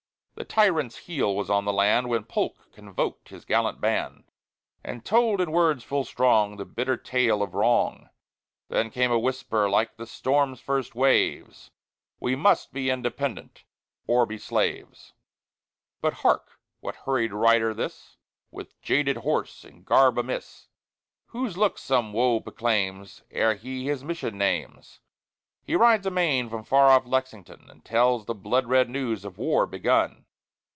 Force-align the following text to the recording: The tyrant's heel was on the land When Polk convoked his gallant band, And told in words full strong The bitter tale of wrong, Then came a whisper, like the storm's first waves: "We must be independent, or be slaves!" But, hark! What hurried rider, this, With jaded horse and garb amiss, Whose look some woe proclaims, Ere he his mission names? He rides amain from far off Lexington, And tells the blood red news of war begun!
The 0.35 0.45
tyrant's 0.45 0.97
heel 0.97 1.35
was 1.35 1.51
on 1.51 1.65
the 1.65 1.73
land 1.73 2.09
When 2.09 2.23
Polk 2.23 2.71
convoked 2.71 3.29
his 3.29 3.45
gallant 3.45 3.79
band, 3.79 4.23
And 4.83 5.05
told 5.05 5.39
in 5.39 5.51
words 5.51 5.83
full 5.83 6.03
strong 6.03 6.57
The 6.57 6.65
bitter 6.65 6.97
tale 6.97 7.43
of 7.43 7.53
wrong, 7.53 8.09
Then 8.67 8.89
came 8.89 9.11
a 9.11 9.19
whisper, 9.19 9.69
like 9.69 9.97
the 9.97 10.07
storm's 10.07 10.59
first 10.59 10.95
waves: 10.95 11.69
"We 12.19 12.35
must 12.35 12.73
be 12.73 12.89
independent, 12.89 13.65
or 14.07 14.25
be 14.25 14.39
slaves!" 14.39 15.13
But, 16.01 16.13
hark! 16.15 16.57
What 16.79 16.95
hurried 16.95 17.33
rider, 17.33 17.71
this, 17.75 18.17
With 18.49 18.81
jaded 18.81 19.17
horse 19.17 19.63
and 19.63 19.85
garb 19.85 20.17
amiss, 20.17 20.69
Whose 21.27 21.55
look 21.55 21.77
some 21.77 22.13
woe 22.13 22.39
proclaims, 22.39 23.21
Ere 23.29 23.53
he 23.53 23.85
his 23.85 24.03
mission 24.03 24.39
names? 24.39 25.01
He 25.63 25.75
rides 25.75 26.07
amain 26.07 26.49
from 26.49 26.63
far 26.63 26.87
off 26.89 27.05
Lexington, 27.05 27.69
And 27.69 27.85
tells 27.85 28.25
the 28.25 28.33
blood 28.33 28.65
red 28.65 28.89
news 28.89 29.23
of 29.23 29.37
war 29.37 29.67
begun! 29.67 30.25